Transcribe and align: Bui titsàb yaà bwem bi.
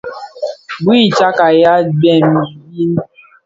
Bui 0.83 0.99
titsàb 1.11 1.37
yaà 1.61 1.77
bwem 1.99 2.27
bi. 2.69 2.83